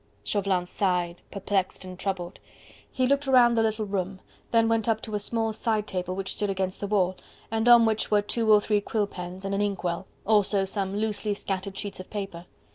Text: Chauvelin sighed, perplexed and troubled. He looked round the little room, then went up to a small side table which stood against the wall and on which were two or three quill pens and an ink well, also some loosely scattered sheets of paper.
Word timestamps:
Chauvelin 0.23 0.65
sighed, 0.65 1.21
perplexed 1.29 1.85
and 1.85 1.99
troubled. 1.99 2.39
He 2.91 3.05
looked 3.05 3.27
round 3.27 3.55
the 3.55 3.61
little 3.61 3.85
room, 3.85 4.19
then 4.49 4.67
went 4.67 4.89
up 4.89 4.99
to 5.03 5.13
a 5.13 5.19
small 5.19 5.53
side 5.53 5.85
table 5.85 6.15
which 6.15 6.33
stood 6.33 6.49
against 6.49 6.79
the 6.79 6.87
wall 6.87 7.17
and 7.51 7.69
on 7.69 7.85
which 7.85 8.09
were 8.09 8.23
two 8.23 8.51
or 8.51 8.59
three 8.59 8.81
quill 8.81 9.05
pens 9.05 9.45
and 9.45 9.53
an 9.53 9.61
ink 9.61 9.83
well, 9.83 10.07
also 10.25 10.65
some 10.65 10.95
loosely 10.95 11.35
scattered 11.35 11.77
sheets 11.77 11.99
of 11.99 12.09
paper. 12.09 12.47